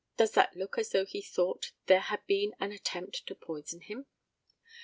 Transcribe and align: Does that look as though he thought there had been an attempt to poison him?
Does 0.17 0.31
that 0.31 0.55
look 0.55 0.79
as 0.79 0.89
though 0.89 1.05
he 1.05 1.21
thought 1.21 1.73
there 1.85 1.99
had 1.99 2.25
been 2.25 2.55
an 2.59 2.71
attempt 2.71 3.27
to 3.27 3.35
poison 3.35 3.81
him? 3.81 4.07